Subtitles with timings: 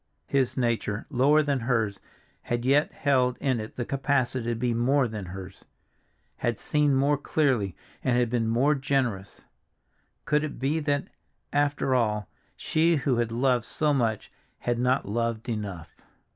[0.25, 1.99] His nature, lower than hers,
[2.41, 7.75] had yet held in it the capacity to be more than hers—had seen more clearly,
[8.03, 9.41] and had been more generous.
[10.25, 11.09] Could it be that,
[11.53, 12.27] after all,
[12.57, 15.95] she who had loved so much had not loved enough?